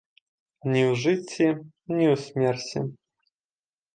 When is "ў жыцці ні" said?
0.83-2.05